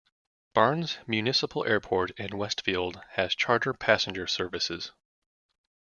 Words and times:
Barnes 0.55 0.97
Municipal 1.05 1.63
Airport 1.63 2.09
in 2.19 2.35
Westfield 2.35 3.03
has 3.09 3.35
charter 3.35 3.71
passenger 3.71 4.25
services. 4.25 4.93